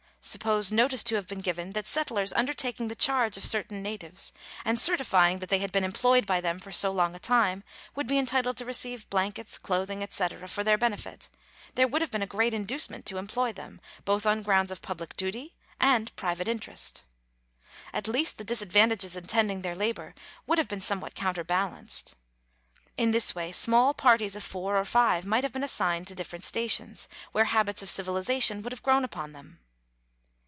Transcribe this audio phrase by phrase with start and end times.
[0.23, 4.31] Suppose notice to have been given that settlers undertaking the charge of certain natives,
[4.63, 7.63] and certi fying that they had been employed by them for so long a time,
[7.95, 11.31] would be entitled to receive blankets, clothing, &c., for their benefit,
[11.73, 15.15] there would have been a great inducement to employ them, both on grounds of public
[15.17, 17.03] duty and private interest.
[17.91, 20.13] At least the disadvantages attending their labour
[20.45, 22.13] would have been somewhat counterbalanced.
[22.95, 26.45] In this way small parties of four or five might have been assigned to different
[26.45, 29.61] stations, where habits of civilization would have grown upon them.